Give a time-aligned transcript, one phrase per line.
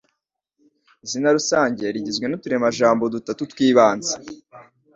[1.05, 4.13] Izina rusange rigizwe n’uturemajambo dutatu tw’ibanze